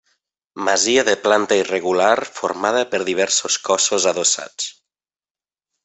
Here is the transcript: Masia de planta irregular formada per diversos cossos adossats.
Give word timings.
Masia 0.69 1.03
de 1.09 1.13
planta 1.25 1.59
irregular 1.59 2.15
formada 2.41 2.83
per 2.95 3.03
diversos 3.13 3.59
cossos 3.71 4.09
adossats. 4.15 4.71